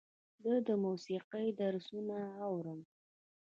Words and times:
زه 0.43 0.53
د 0.67 0.69
موسیقۍ 0.83 1.47
درسونه 1.61 2.17
اورم. 2.47 2.79